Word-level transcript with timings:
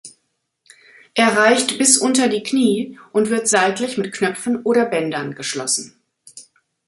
Er 1.13 1.37
reicht 1.37 1.77
bis 1.77 1.95
unter 1.99 2.27
die 2.27 2.41
Knie 2.41 2.97
und 3.11 3.29
wird 3.29 3.47
seitlich 3.47 3.99
mit 3.99 4.11
Knöpfen 4.13 4.63
oder 4.63 4.85
Bändern 4.87 5.35
geschlossen. 5.35 6.01